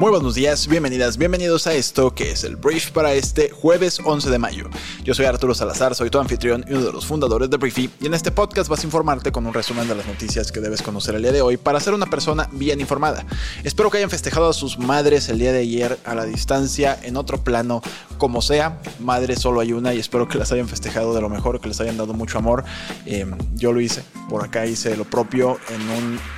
[0.00, 4.30] Muy buenos días, bienvenidas, bienvenidos a esto que es el brief para este jueves 11
[4.30, 4.70] de mayo.
[5.04, 8.06] Yo soy Arturo Salazar, soy tu anfitrión y uno de los fundadores de Briefy y
[8.06, 11.16] en este podcast vas a informarte con un resumen de las noticias que debes conocer
[11.16, 13.26] el día de hoy para ser una persona bien informada.
[13.62, 17.18] Espero que hayan festejado a sus madres el día de ayer a la distancia, en
[17.18, 17.82] otro plano,
[18.16, 18.80] como sea.
[19.00, 21.78] Madre solo hay una y espero que las hayan festejado de lo mejor, que les
[21.78, 22.64] hayan dado mucho amor.
[23.04, 25.82] Eh, yo lo hice, por acá hice lo propio en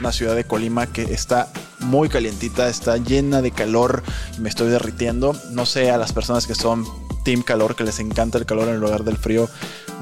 [0.01, 4.03] una ciudad de Colima que está muy calientita, está llena de calor,
[4.39, 5.35] me estoy derritiendo.
[5.51, 6.87] No sé a las personas que son
[7.25, 9.49] team calor, que les encanta el calor en lugar del frío,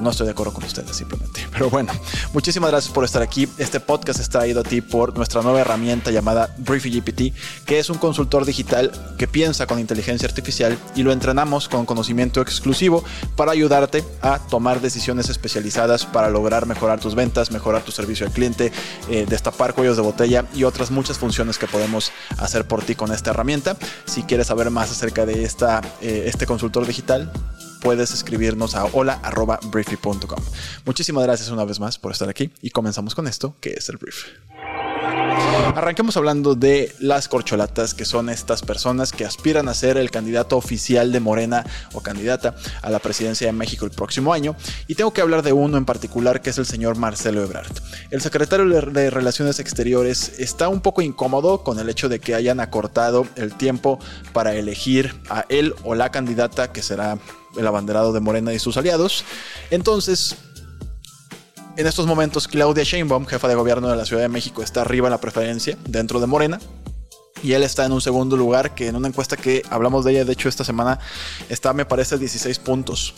[0.01, 1.47] no estoy de acuerdo con ustedes simplemente.
[1.51, 1.93] Pero bueno,
[2.33, 3.47] muchísimas gracias por estar aquí.
[3.57, 7.33] Este podcast está traído a ti por nuestra nueva herramienta llamada GPT,
[7.65, 12.41] que es un consultor digital que piensa con inteligencia artificial y lo entrenamos con conocimiento
[12.41, 13.03] exclusivo
[13.35, 18.31] para ayudarte a tomar decisiones especializadas para lograr mejorar tus ventas, mejorar tu servicio al
[18.31, 18.71] cliente,
[19.09, 23.11] eh, destapar cuellos de botella y otras muchas funciones que podemos hacer por ti con
[23.11, 23.77] esta herramienta.
[24.05, 27.31] Si quieres saber más acerca de esta, eh, este consultor digital,
[27.81, 30.39] puedes escribirnos a hola.briefy.com.
[30.85, 33.97] Muchísimas gracias una vez más por estar aquí y comenzamos con esto, que es el
[33.97, 34.25] brief.
[35.75, 40.57] Arranquemos hablando de las corcholatas, que son estas personas que aspiran a ser el candidato
[40.57, 44.55] oficial de Morena o candidata a la presidencia de México el próximo año.
[44.87, 47.71] Y tengo que hablar de uno en particular, que es el señor Marcelo Ebrard.
[48.09, 52.59] El secretario de Relaciones Exteriores está un poco incómodo con el hecho de que hayan
[52.59, 53.99] acortado el tiempo
[54.33, 57.17] para elegir a él o la candidata que será
[57.57, 59.23] el abanderado de Morena y sus aliados.
[59.69, 60.35] Entonces,
[61.77, 65.07] en estos momentos, Claudia Sheinbaum, jefa de gobierno de la Ciudad de México, está arriba
[65.07, 66.59] en la preferencia dentro de Morena.
[67.43, 70.25] Y él está en un segundo lugar, que en una encuesta que hablamos de ella,
[70.25, 70.99] de hecho, esta semana,
[71.49, 73.15] está, me parece, 16 puntos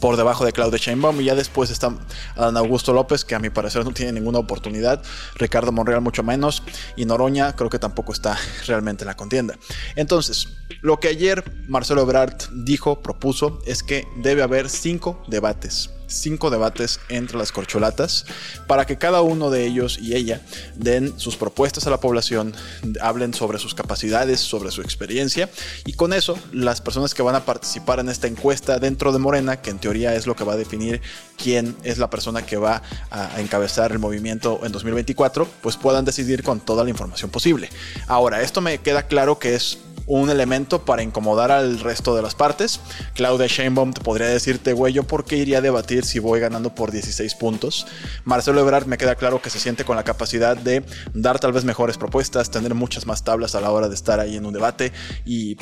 [0.00, 1.94] por debajo de Claudia Sheinbaum y ya después está
[2.34, 5.02] Adán Augusto López que a mi parecer no tiene ninguna oportunidad,
[5.34, 6.62] Ricardo Monreal mucho menos
[6.96, 9.58] y Noroña creo que tampoco está realmente en la contienda.
[9.96, 10.48] Entonces,
[10.80, 17.00] lo que ayer Marcelo Ebrard dijo, propuso, es que debe haber cinco debates cinco debates
[17.08, 18.26] entre las corcholatas
[18.66, 20.40] para que cada uno de ellos y ella
[20.76, 22.54] den sus propuestas a la población,
[23.00, 25.48] hablen sobre sus capacidades, sobre su experiencia
[25.84, 29.60] y con eso las personas que van a participar en esta encuesta dentro de Morena,
[29.60, 31.00] que en teoría es lo que va a definir
[31.36, 36.42] quién es la persona que va a encabezar el movimiento en 2024, pues puedan decidir
[36.42, 37.68] con toda la información posible.
[38.06, 39.78] Ahora, esto me queda claro que es
[40.10, 42.80] un elemento para incomodar al resto de las partes.
[43.14, 46.74] Claudia Sheinbaum te podría decirte, güey, yo por qué iría a debatir si voy ganando
[46.74, 47.86] por 16 puntos.
[48.24, 50.84] Marcelo Ebrard me queda claro que se siente con la capacidad de
[51.14, 54.36] dar tal vez mejores propuestas, tener muchas más tablas a la hora de estar ahí
[54.36, 54.92] en un debate
[55.24, 55.56] y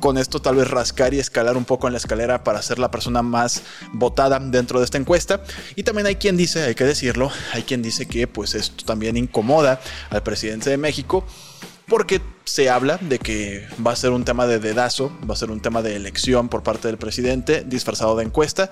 [0.00, 2.90] con esto tal vez rascar y escalar un poco en la escalera para ser la
[2.90, 5.44] persona más votada dentro de esta encuesta.
[5.76, 9.16] Y también hay quien dice, hay que decirlo, hay quien dice que pues esto también
[9.16, 9.80] incomoda
[10.10, 11.24] al presidente de México
[11.88, 15.50] porque se habla de que va a ser un tema de dedazo, va a ser
[15.50, 18.70] un tema de elección por parte del presidente disfrazado de encuesta,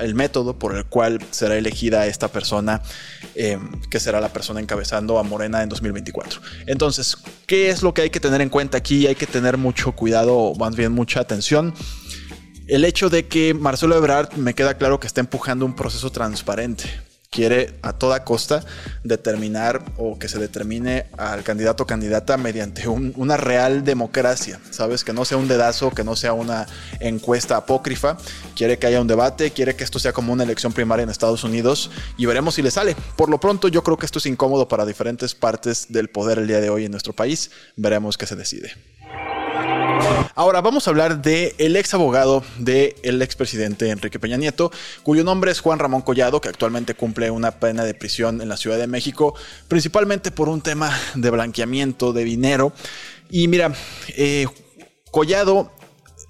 [0.00, 2.82] el método por el cual será elegida esta persona,
[3.34, 6.40] em, que será la persona encabezando a Morena en 2024.
[6.66, 7.16] Entonces,
[7.46, 9.06] ¿qué es lo que hay que tener en cuenta aquí?
[9.06, 11.74] Hay que tener mucho cuidado, o más bien mucha atención.
[12.66, 17.05] El hecho de que Marcelo Ebrard me queda claro que está empujando un proceso transparente
[17.36, 18.64] quiere a toda costa
[19.04, 25.04] determinar o que se determine al candidato o candidata mediante una real democracia, ¿sabes?
[25.04, 26.66] Que no sea un dedazo, que no sea una
[26.98, 28.16] encuesta apócrifa,
[28.56, 31.44] quiere que haya un debate, quiere que esto sea como una elección primaria en Estados
[31.44, 32.96] Unidos y veremos si le sale.
[33.16, 36.46] Por lo pronto yo creo que esto es incómodo para diferentes partes del poder el
[36.46, 38.72] día de hoy en nuestro país, veremos qué se decide.
[40.34, 44.70] Ahora vamos a hablar del el ex abogado del ex expresidente Enrique Peña Nieto,
[45.02, 48.56] cuyo nombre es Juan Ramón Collado, que actualmente cumple una pena de prisión en la
[48.56, 49.34] Ciudad de México,
[49.68, 52.72] principalmente por un tema de blanqueamiento de dinero.
[53.30, 53.72] Y mira,
[54.08, 54.46] eh,
[55.10, 55.72] Collado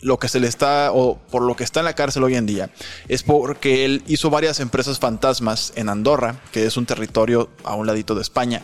[0.03, 2.47] lo que se le está, o por lo que está en la cárcel hoy en
[2.47, 2.71] día,
[3.09, 7.87] es porque él hizo varias empresas fantasmas en Andorra, que es un territorio a un
[7.87, 8.62] ladito de España.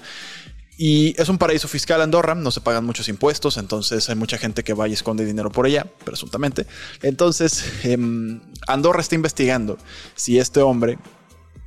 [0.85, 4.65] Y es un paraíso fiscal Andorra, no se pagan muchos impuestos, entonces hay mucha gente
[4.65, 6.67] que va y esconde dinero por allá, presuntamente.
[7.03, 9.79] Entonces, em, Andorra está investigando
[10.17, 10.99] si este hombre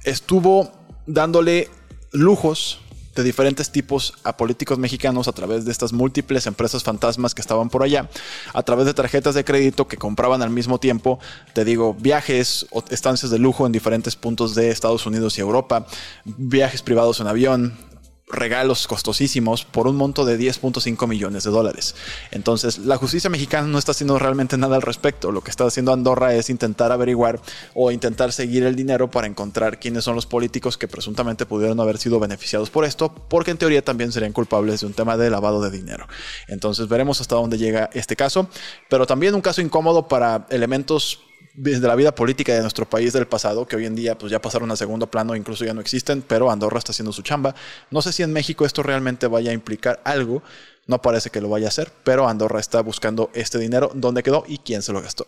[0.03, 0.69] estuvo
[1.07, 1.69] dándole
[2.11, 2.81] lujos
[3.15, 7.69] de diferentes tipos a políticos mexicanos a través de estas múltiples empresas fantasmas que estaban
[7.69, 8.09] por allá,
[8.53, 11.19] a través de tarjetas de crédito que compraban al mismo tiempo,
[11.53, 15.87] te digo, viajes o estancias de lujo en diferentes puntos de Estados Unidos y Europa,
[16.25, 17.77] viajes privados en avión,
[18.27, 21.95] regalos costosísimos por un monto de 10.5 millones de dólares.
[22.31, 25.31] Entonces, la justicia mexicana no está haciendo realmente nada al respecto.
[25.31, 27.39] Lo que está haciendo Andorra es intentar averiguar
[27.73, 31.97] o intentar seguir el dinero para encontrar quiénes son los políticos que presuntamente pudieron haber
[31.97, 35.61] sido beneficiados por esto, porque en teoría también serían culpables de un tema de lavado
[35.61, 36.07] de dinero.
[36.47, 38.49] Entonces, veremos hasta dónde llega este caso,
[38.89, 41.24] pero también un caso incómodo para elementos
[41.55, 44.41] desde la vida política de nuestro país del pasado, que hoy en día pues ya
[44.41, 47.55] pasaron a segundo plano, incluso ya no existen, pero Andorra está haciendo su chamba.
[47.91, 50.43] No sé si en México esto realmente vaya a implicar algo,
[50.87, 54.43] no parece que lo vaya a hacer, pero Andorra está buscando este dinero, dónde quedó
[54.47, 55.25] y quién se lo gastó.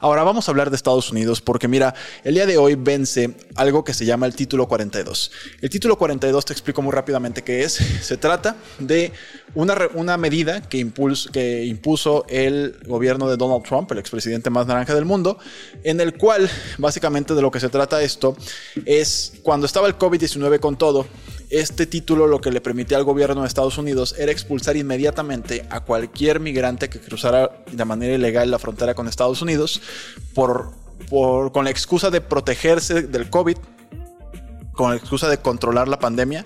[0.00, 3.84] Ahora vamos a hablar de Estados Unidos porque mira, el día de hoy vence algo
[3.84, 5.30] que se llama el título 42.
[5.60, 7.74] El título 42 te explico muy rápidamente qué es.
[7.74, 9.12] Se trata de
[9.54, 10.90] una, una medida que,
[11.32, 15.38] que impuso el gobierno de Donald Trump, el expresidente más naranja del mundo,
[15.84, 18.36] en el cual básicamente de lo que se trata esto
[18.84, 21.06] es cuando estaba el COVID-19 con todo,
[21.52, 25.80] este título lo que le permitía al gobierno de Estados Unidos era expulsar inmediatamente a
[25.80, 29.82] cualquier migrante que cruzara de manera ilegal la frontera con Estados Unidos
[30.34, 30.72] por,
[31.10, 33.58] por, con la excusa de protegerse del COVID
[34.72, 36.44] con la excusa de controlar la pandemia,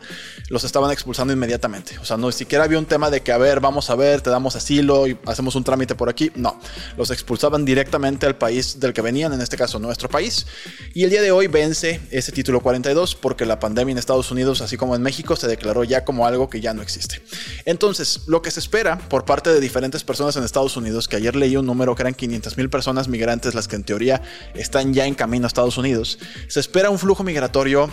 [0.49, 1.99] los estaban expulsando inmediatamente.
[1.99, 4.31] O sea, no siquiera había un tema de que, a ver, vamos a ver, te
[4.31, 6.31] damos asilo y hacemos un trámite por aquí.
[6.35, 6.61] No,
[6.97, 10.47] los expulsaban directamente al país del que venían, en este caso nuestro país.
[10.95, 14.61] Y el día de hoy vence ese título 42 porque la pandemia en Estados Unidos,
[14.61, 17.23] así como en México, se declaró ya como algo que ya no existe.
[17.65, 21.37] Entonces, lo que se espera por parte de diferentes personas en Estados Unidos, que ayer
[21.37, 24.23] leí un número que eran 500 mil personas migrantes las que en teoría
[24.55, 26.19] están ya en camino a Estados Unidos,
[26.49, 27.91] se espera un flujo migratorio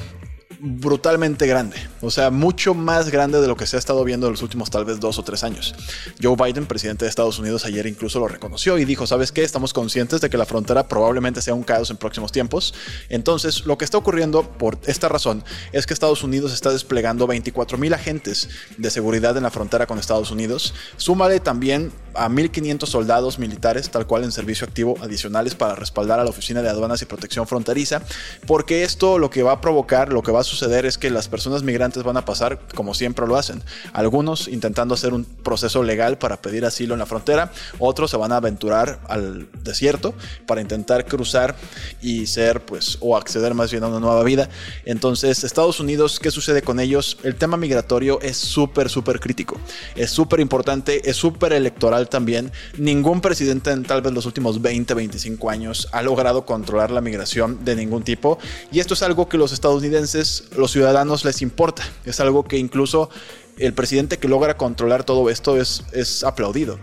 [0.66, 4.32] brutalmente grande, o sea, mucho más grande de lo que se ha estado viendo en
[4.32, 5.76] los últimos tal vez dos o tres años.
[6.22, 9.44] Joe Biden, presidente de Estados Unidos, ayer incluso lo reconoció y dijo, ¿sabes qué?
[9.44, 12.74] Estamos conscientes de que la frontera probablemente sea un caos en próximos tiempos.
[13.10, 15.44] Entonces, lo que está ocurriendo por esta razón
[15.74, 20.00] es que Estados Unidos está desplegando 24 mil agentes de seguridad en la frontera con
[20.00, 20.74] Estados Unidos.
[20.96, 26.24] Súmale también a 1.500 soldados militares, tal cual en servicio activo, adicionales para respaldar a
[26.24, 28.02] la Oficina de Aduanas y Protección Fronteriza,
[28.48, 31.28] porque esto lo que va a provocar, lo que va a suceder es que las
[31.28, 33.64] personas migrantes van a pasar como siempre lo hacen.
[33.92, 38.32] Algunos intentando hacer un proceso legal para pedir asilo en la frontera, otros se van
[38.32, 40.14] a aventurar al desierto
[40.46, 41.56] para intentar cruzar
[42.02, 44.50] y ser, pues, o acceder más bien a una nueva vida.
[44.86, 47.18] Entonces, Estados Unidos, ¿qué sucede con ellos?
[47.24, 49.60] El tema migratorio es súper, súper crítico.
[49.96, 52.52] Es súper importante, es súper electoral también.
[52.78, 57.64] Ningún presidente en tal vez los últimos 20, 25 años ha logrado controlar la migración
[57.66, 58.38] de ningún tipo.
[58.72, 61.84] Y esto es algo que los estadounidenses los ciudadanos les importa.
[62.06, 63.10] Es algo que incluso
[63.58, 66.80] el presidente que logra controlar todo esto es, es aplaudido.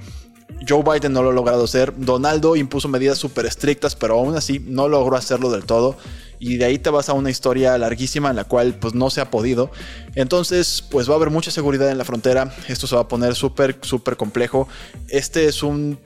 [0.68, 1.94] Joe Biden no lo ha logrado hacer.
[1.96, 5.96] Donaldo impuso medidas súper estrictas, pero aún así no logró hacerlo del todo.
[6.38, 9.20] Y de ahí te vas a una historia larguísima en la cual pues no se
[9.20, 9.70] ha podido.
[10.14, 12.54] Entonces pues va a haber mucha seguridad en la frontera.
[12.68, 14.68] Esto se va a poner súper, súper complejo.
[15.08, 15.98] Este es un,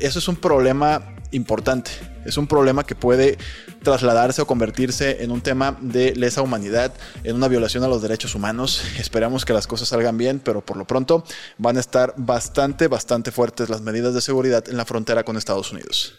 [0.00, 1.90] eso es un problema importante.
[2.24, 3.36] Es un problema que puede
[3.82, 6.94] trasladarse o convertirse en un tema de lesa humanidad,
[7.24, 8.82] en una violación a los derechos humanos.
[8.98, 11.24] Esperamos que las cosas salgan bien, pero por lo pronto
[11.58, 15.72] van a estar bastante, bastante fuertes las medidas de seguridad en la frontera con Estados
[15.72, 16.18] Unidos.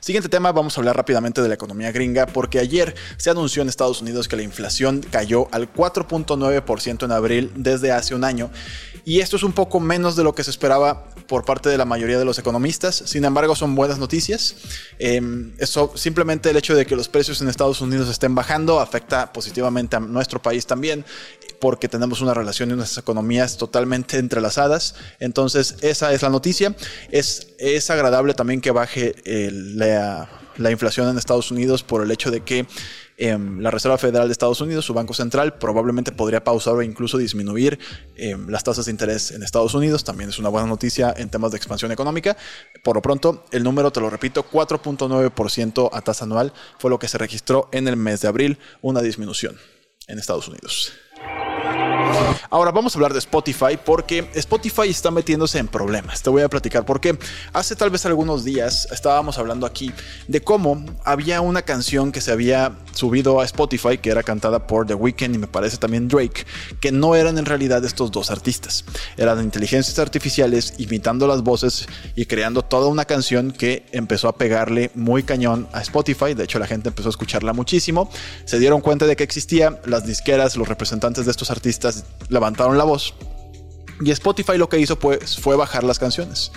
[0.00, 3.68] Siguiente tema, vamos a hablar rápidamente de la economía gringa porque ayer se anunció en
[3.68, 8.50] Estados Unidos que la inflación cayó al 4.9% en abril desde hace un año
[9.04, 11.84] y esto es un poco menos de lo que se esperaba por parte de la
[11.84, 12.94] mayoría de los economistas.
[13.06, 14.56] Sin embargo, son buenas noticias.
[14.98, 19.32] Em, eso, simplemente el hecho de que los precios en Estados Unidos estén bajando afecta
[19.32, 21.04] positivamente a nuestro país también
[21.60, 24.96] porque tenemos una relación y unas economías totalmente entrelazadas.
[25.18, 26.74] Entonces, esa es la noticia.
[27.10, 32.30] Es, es agradable también que baje la, la inflación en Estados Unidos por el hecho
[32.30, 32.66] de que
[33.16, 37.16] Em, la Reserva Federal de Estados Unidos, su Banco Central, probablemente podría pausar o incluso
[37.16, 37.78] disminuir
[38.16, 40.02] em, las tasas de interés en Estados Unidos.
[40.02, 42.36] También es una buena noticia en temas de expansión económica.
[42.82, 47.06] Por lo pronto, el número, te lo repito, 4.9% a tasa anual fue lo que
[47.06, 49.56] se registró en el mes de abril, una disminución
[50.08, 50.92] en Estados Unidos.
[52.50, 56.22] Ahora vamos a hablar de Spotify porque Spotify está metiéndose en problemas.
[56.22, 57.18] Te voy a platicar porque
[57.52, 59.92] hace tal vez algunos días estábamos hablando aquí
[60.28, 64.86] de cómo había una canción que se había subido a Spotify que era cantada por
[64.86, 66.46] The Weeknd y me parece también Drake,
[66.80, 68.84] que no eran en realidad estos dos artistas.
[69.16, 74.90] Eran inteligencias artificiales imitando las voces y creando toda una canción que empezó a pegarle
[74.94, 76.34] muy cañón a Spotify.
[76.34, 78.10] De hecho, la gente empezó a escucharla muchísimo.
[78.44, 79.80] Se dieron cuenta de que existía.
[79.86, 83.14] Las disqueras, los representantes de estos artistas levantaron la voz.
[84.00, 86.52] Y Spotify lo que hizo pues, fue bajar las canciones.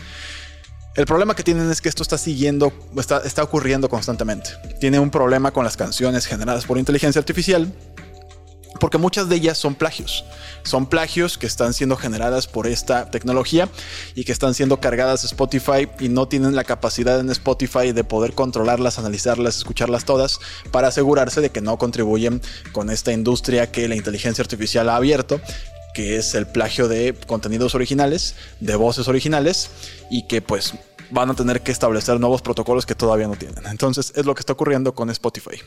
[0.96, 4.50] El problema que tienen es que esto está siguiendo, está, está ocurriendo constantemente.
[4.80, 7.72] Tiene un problema con las canciones generadas por inteligencia artificial
[8.78, 10.26] porque muchas de ellas son plagios.
[10.64, 13.70] Son plagios que están siendo generadas por esta tecnología
[14.16, 18.04] y que están siendo cargadas a Spotify y no tienen la capacidad en Spotify de
[18.04, 20.40] poder controlarlas, analizarlas, escucharlas todas
[20.72, 22.42] para asegurarse de que no contribuyen
[22.72, 25.42] con esta industria que la inteligencia artificial ha abierto
[25.94, 29.72] que es el plagio de contenidos originales, de voces originales
[30.12, 30.76] y que pues
[31.10, 33.66] van a tener que establecer nuevos protocolos que todavía no tienen.
[33.66, 35.60] Entonces es lo que está ocurriendo con Spotify.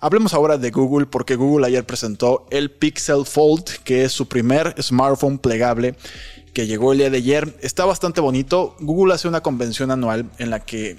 [0.00, 4.74] Hablemos ahora de Google porque Google ayer presentó el Pixel Fold, que es su primer
[4.82, 5.94] smartphone plegable
[6.52, 7.56] que llegó el día de ayer.
[7.60, 8.76] Está bastante bonito.
[8.80, 10.96] Google hace una convención anual en la que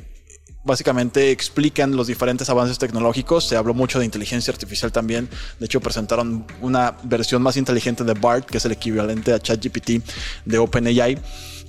[0.64, 3.48] básicamente explican los diferentes avances tecnológicos.
[3.48, 5.30] Se habló mucho de inteligencia artificial también.
[5.60, 10.04] De hecho, presentaron una versión más inteligente de BART, que es el equivalente a ChatGPT
[10.46, 11.18] de OpenAI.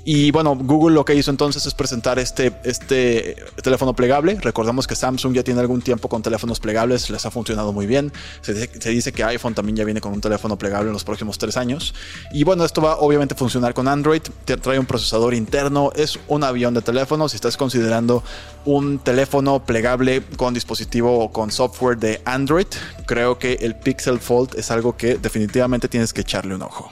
[0.04, 4.37] Y bueno, Google lo que hizo entonces es presentar este, este teléfono plegable.
[4.40, 8.12] Recordamos que Samsung ya tiene algún tiempo con teléfonos plegables, les ha funcionado muy bien.
[8.40, 8.52] Se
[8.90, 11.94] dice, que iPhone también ya viene con un teléfono plegable en los próximos tres años.
[12.32, 14.23] Y bueno, esto va obviamente a funcionar con Android.
[14.44, 17.28] Trae un procesador interno, es un avión de teléfono.
[17.28, 18.25] Si estás considerando
[18.64, 22.66] un teléfono plegable con dispositivo o con software de Android,
[23.06, 26.90] creo que el Pixel Fold es algo que definitivamente tienes que echarle un ojo.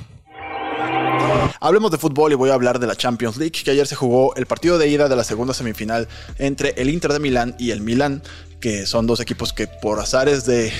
[1.62, 4.34] Hablemos de fútbol y voy a hablar de la Champions League, que ayer se jugó
[4.34, 7.82] el partido de ida de la segunda semifinal entre el Inter de Milán y el
[7.82, 8.22] Milán,
[8.60, 10.72] que son dos equipos que por azares de,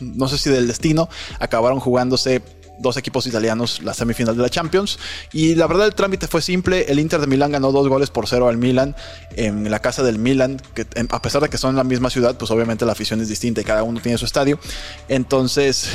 [0.00, 1.08] no sé si del destino,
[1.38, 2.42] acabaron jugándose
[2.78, 4.98] dos equipos italianos la semifinal de la Champions.
[5.32, 6.84] Y la verdad el trámite fue simple.
[6.92, 8.94] El Inter de Milán ganó dos goles por cero al Milan
[9.34, 12.50] en la casa del Milan, que a pesar de que son la misma ciudad, pues
[12.50, 14.60] obviamente la afición es distinta y cada uno tiene su estadio.
[15.08, 15.88] Entonces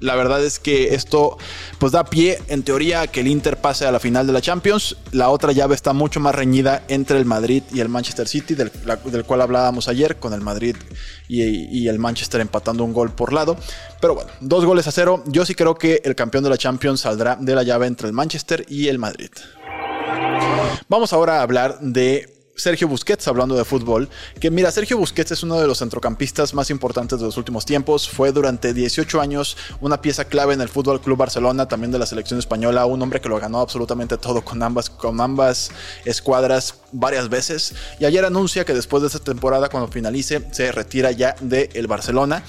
[0.00, 1.36] la verdad es que esto
[1.78, 4.40] pues da pie en teoría a que el Inter pase a la final de la
[4.40, 4.96] Champions.
[5.12, 8.70] La otra llave está mucho más reñida entre el Madrid y el Manchester City, del,
[9.26, 10.76] cual hablábamos ayer, con el Madrid
[11.28, 13.56] y, y, el Manchester empatando un gol por lado.
[14.00, 15.22] Pero bueno, dos goles a cero.
[15.26, 18.12] Yo sí creo que el campeón de la Champions saldrá de la llave entre el
[18.12, 19.30] Manchester y el Madrid.
[20.88, 25.42] Vamos ahora a hablar de Sergio Busquets, hablando de fútbol, que mira, Sergio Busquets es
[25.42, 30.02] uno de los centrocampistas más importantes de los últimos tiempos, fue durante 18 años una
[30.02, 33.28] pieza clave en el Fútbol Club Barcelona, también de la selección española, un hombre que
[33.28, 35.70] lo ganó absolutamente todo con ambas, con ambas
[36.04, 41.10] escuadras varias veces, y ayer anuncia que después de esta temporada, cuando finalice, se retira
[41.12, 42.44] ya del Barcelona.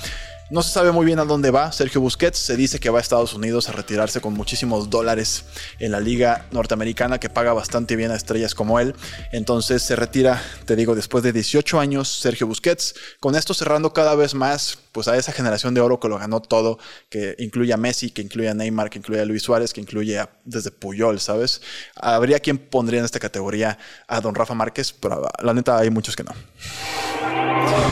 [0.51, 2.37] No se sabe muy bien a dónde va Sergio Busquets.
[2.37, 5.45] Se dice que va a Estados Unidos a retirarse con muchísimos dólares
[5.79, 8.93] en la liga norteamericana que paga bastante bien a estrellas como él.
[9.31, 12.95] Entonces se retira, te digo, después de 18 años Sergio Busquets.
[13.21, 16.41] Con esto cerrando cada vez más pues a esa generación de oro que lo ganó
[16.41, 16.79] todo,
[17.09, 20.19] que incluye a Messi, que incluye a Neymar, que incluye a Luis Suárez, que incluye
[20.19, 21.61] a, desde Puyol, ¿sabes?
[21.95, 26.15] Habría quien pondría en esta categoría a don Rafa Márquez, pero la neta hay muchos
[26.15, 26.33] que no.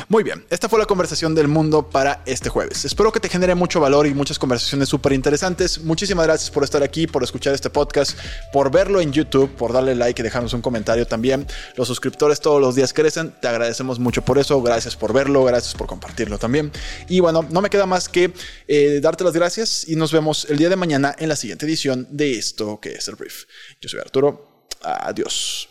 [0.08, 2.84] Muy bien, esta fue la conversación del mundo para este jueves.
[2.84, 5.84] Espero que te genere mucho valor y muchas conversaciones súper interesantes.
[5.84, 8.18] Muchísimas gracias por estar aquí, por escuchar este podcast,
[8.52, 11.46] por verlo en YouTube, por darle like y dejarnos un comentario también.
[11.76, 15.76] Los suscriptores todos los días crecen, te agradecemos mucho por eso, gracias por verlo, gracias
[15.76, 16.72] por compartirlo también.
[17.08, 18.32] Y bueno, no me queda más que
[18.68, 22.08] eh, darte las gracias y nos vemos el día de mañana en la siguiente edición
[22.12, 23.46] de esto que es el brief.
[23.82, 25.70] Yo soy Arturo, adiós.